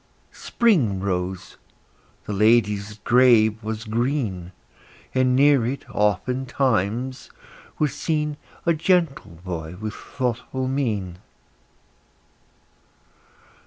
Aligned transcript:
Spring 0.33 0.99
rose; 0.99 1.57
the 2.25 2.33
lady's 2.33 2.97
grave 3.03 3.63
was 3.63 3.83
green; 3.83 4.51
And 5.13 5.35
near 5.35 5.63
it, 5.63 5.87
oftentimes, 5.91 7.29
was 7.77 7.93
seen 7.93 8.37
A 8.65 8.73
gentle 8.73 9.37
boy 9.45 9.75
with 9.79 9.93
thoughtful 9.93 10.67
mien. 10.67 11.19